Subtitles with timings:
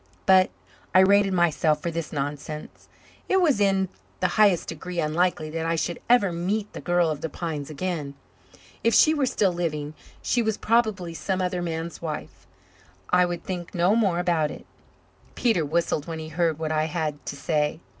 [0.25, 0.49] But
[0.95, 2.87] I rated myself for this nonsense.
[3.29, 3.87] It was in
[4.19, 8.15] the highest degree unlikely that I should ever meet the girl of the pines again.
[8.83, 9.93] If she were still living
[10.23, 12.47] she was probably some other man's wife.
[13.11, 14.65] I would think no more about it.
[15.35, 17.79] Peter whistled when he heard what I had to say.